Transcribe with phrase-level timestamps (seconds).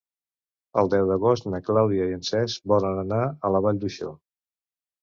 [0.81, 4.13] El deu d'agost na Clàudia i en Cesc volen anar a la Vall d'Uixó.